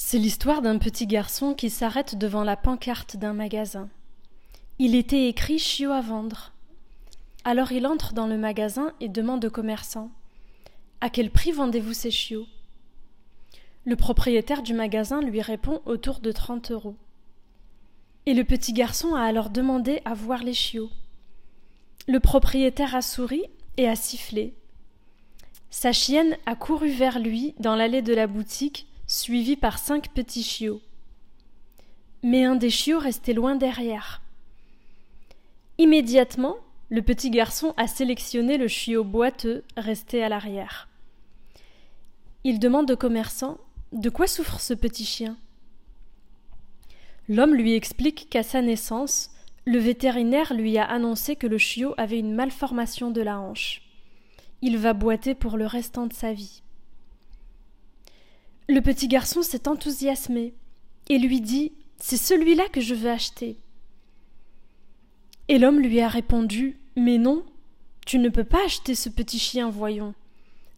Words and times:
C'est 0.00 0.18
l'histoire 0.18 0.62
d'un 0.62 0.78
petit 0.78 1.08
garçon 1.08 1.54
qui 1.54 1.70
s'arrête 1.70 2.16
devant 2.16 2.44
la 2.44 2.56
pancarte 2.56 3.16
d'un 3.16 3.32
magasin. 3.32 3.88
Il 4.78 4.94
était 4.94 5.26
écrit 5.26 5.58
chiot 5.58 5.90
à 5.90 6.00
vendre. 6.00 6.52
Alors 7.42 7.72
il 7.72 7.84
entre 7.84 8.12
dans 8.12 8.28
le 8.28 8.38
magasin 8.38 8.92
et 9.00 9.08
demande 9.08 9.44
au 9.46 9.50
commerçant 9.50 10.12
À 11.00 11.10
quel 11.10 11.32
prix 11.32 11.50
vendez-vous 11.50 11.94
ces 11.94 12.12
chiots? 12.12 12.46
Le 13.84 13.96
propriétaire 13.96 14.62
du 14.62 14.72
magasin 14.72 15.20
lui 15.20 15.42
répond 15.42 15.82
autour 15.84 16.20
de 16.20 16.30
trente 16.30 16.70
euros. 16.70 16.96
Et 18.24 18.34
le 18.34 18.44
petit 18.44 18.72
garçon 18.72 19.16
a 19.16 19.22
alors 19.22 19.50
demandé 19.50 20.00
à 20.04 20.14
voir 20.14 20.44
les 20.44 20.54
chiots. 20.54 20.90
Le 22.06 22.20
propriétaire 22.20 22.94
a 22.94 23.02
souri 23.02 23.42
et 23.76 23.88
a 23.88 23.96
sifflé. 23.96 24.54
Sa 25.70 25.92
chienne 25.92 26.36
a 26.46 26.54
couru 26.54 26.88
vers 26.88 27.18
lui 27.18 27.56
dans 27.58 27.74
l'allée 27.74 28.00
de 28.00 28.14
la 28.14 28.28
boutique 28.28 28.87
suivi 29.08 29.56
par 29.56 29.78
cinq 29.78 30.10
petits 30.12 30.42
chiots. 30.42 30.82
Mais 32.22 32.44
un 32.44 32.56
des 32.56 32.70
chiots 32.70 32.98
restait 32.98 33.32
loin 33.32 33.56
derrière. 33.56 34.20
Immédiatement, 35.78 36.56
le 36.90 37.00
petit 37.00 37.30
garçon 37.30 37.72
a 37.78 37.86
sélectionné 37.86 38.58
le 38.58 38.68
chiot 38.68 39.04
boiteux 39.04 39.64
resté 39.76 40.22
à 40.22 40.28
l'arrière. 40.28 40.88
Il 42.44 42.58
demande 42.58 42.90
au 42.90 42.96
commerçant 42.96 43.58
De 43.92 44.10
quoi 44.10 44.26
souffre 44.26 44.60
ce 44.60 44.74
petit 44.74 45.06
chien? 45.06 45.38
L'homme 47.28 47.54
lui 47.54 47.74
explique 47.74 48.28
qu'à 48.28 48.42
sa 48.42 48.60
naissance, 48.60 49.30
le 49.64 49.78
vétérinaire 49.78 50.52
lui 50.52 50.76
a 50.76 50.84
annoncé 50.84 51.36
que 51.36 51.46
le 51.46 51.58
chiot 51.58 51.94
avait 51.96 52.18
une 52.18 52.34
malformation 52.34 53.10
de 53.10 53.22
la 53.22 53.38
hanche. 53.40 53.82
Il 54.60 54.76
va 54.76 54.92
boiter 54.92 55.34
pour 55.34 55.56
le 55.56 55.66
restant 55.66 56.06
de 56.06 56.12
sa 56.12 56.32
vie. 56.32 56.62
Le 58.70 58.82
petit 58.82 59.08
garçon 59.08 59.40
s'est 59.42 59.66
enthousiasmé 59.66 60.52
et 61.08 61.18
lui 61.18 61.40
dit 61.40 61.72
C'est 61.98 62.18
celui-là 62.18 62.68
que 62.68 62.82
je 62.82 62.94
veux 62.94 63.10
acheter. 63.10 63.56
Et 65.48 65.58
l'homme 65.58 65.80
lui 65.80 66.00
a 66.02 66.08
répondu 66.08 66.76
Mais 66.94 67.16
non, 67.16 67.46
tu 68.04 68.18
ne 68.18 68.28
peux 68.28 68.44
pas 68.44 68.62
acheter 68.66 68.94
ce 68.94 69.08
petit 69.08 69.38
chien, 69.38 69.70
voyons. 69.70 70.14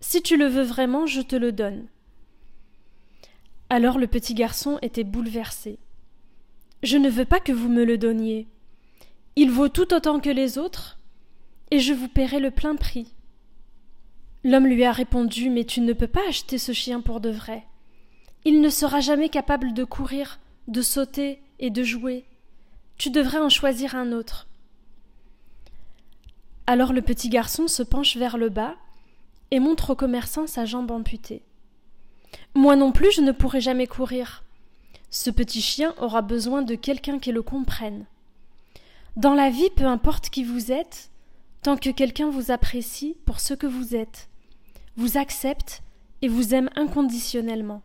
Si 0.00 0.20
tu 0.20 0.36
le 0.36 0.44
veux 0.44 0.64
vraiment, 0.64 1.06
je 1.06 1.22
te 1.22 1.34
le 1.34 1.50
donne. 1.50 1.86
Alors 3.70 3.98
le 3.98 4.06
petit 4.06 4.34
garçon 4.34 4.78
était 4.82 5.02
bouleversé. 5.02 5.78
Je 6.82 6.98
ne 6.98 7.08
veux 7.08 7.24
pas 7.24 7.40
que 7.40 7.52
vous 7.52 7.70
me 7.70 7.84
le 7.84 7.96
donniez. 7.96 8.46
Il 9.34 9.50
vaut 9.50 9.70
tout 9.70 9.94
autant 9.94 10.20
que 10.20 10.28
les 10.28 10.58
autres, 10.58 10.98
et 11.70 11.80
je 11.80 11.94
vous 11.94 12.08
paierai 12.08 12.38
le 12.38 12.50
plein 12.50 12.76
prix. 12.76 13.14
L'homme 14.44 14.66
lui 14.66 14.84
a 14.84 14.92
répondu 14.92 15.48
Mais 15.48 15.64
tu 15.64 15.80
ne 15.80 15.94
peux 15.94 16.06
pas 16.06 16.28
acheter 16.28 16.58
ce 16.58 16.72
chien 16.72 17.00
pour 17.00 17.20
de 17.20 17.30
vrai. 17.30 17.64
Il 18.44 18.60
ne 18.60 18.70
sera 18.70 19.00
jamais 19.00 19.28
capable 19.28 19.74
de 19.74 19.84
courir, 19.84 20.38
de 20.68 20.82
sauter 20.82 21.42
et 21.58 21.70
de 21.70 21.82
jouer. 21.82 22.24
Tu 22.96 23.10
devrais 23.10 23.38
en 23.38 23.48
choisir 23.48 23.94
un 23.94 24.12
autre. 24.12 24.48
Alors 26.66 26.92
le 26.92 27.02
petit 27.02 27.28
garçon 27.28 27.68
se 27.68 27.82
penche 27.82 28.16
vers 28.16 28.36
le 28.36 28.48
bas 28.48 28.76
et 29.50 29.60
montre 29.60 29.90
au 29.90 29.94
commerçant 29.94 30.46
sa 30.46 30.66
jambe 30.66 30.90
amputée. 30.90 31.42
Moi 32.54 32.76
non 32.76 32.92
plus 32.92 33.10
je 33.12 33.20
ne 33.20 33.32
pourrai 33.32 33.60
jamais 33.60 33.86
courir. 33.86 34.44
Ce 35.10 35.30
petit 35.30 35.62
chien 35.62 35.94
aura 35.98 36.20
besoin 36.20 36.62
de 36.62 36.74
quelqu'un 36.74 37.18
qui 37.18 37.32
le 37.32 37.42
comprenne. 37.42 38.04
Dans 39.16 39.34
la 39.34 39.50
vie, 39.50 39.70
peu 39.74 39.86
importe 39.86 40.28
qui 40.28 40.44
vous 40.44 40.70
êtes, 40.70 41.10
tant 41.62 41.76
que 41.76 41.90
quelqu'un 41.90 42.30
vous 42.30 42.50
apprécie 42.50 43.16
pour 43.24 43.40
ce 43.40 43.54
que 43.54 43.66
vous 43.66 43.96
êtes, 43.96 44.28
vous 44.96 45.16
accepte 45.16 45.82
et 46.20 46.28
vous 46.28 46.54
aime 46.54 46.68
inconditionnellement. 46.76 47.82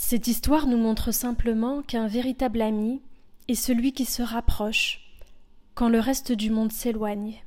Cette 0.00 0.28
histoire 0.28 0.68
nous 0.68 0.76
montre 0.76 1.10
simplement 1.10 1.82
qu'un 1.82 2.06
véritable 2.06 2.62
ami 2.62 3.02
est 3.48 3.56
celui 3.56 3.92
qui 3.92 4.04
se 4.04 4.22
rapproche 4.22 5.00
quand 5.74 5.88
le 5.88 5.98
reste 5.98 6.30
du 6.30 6.50
monde 6.50 6.70
s'éloigne. 6.70 7.42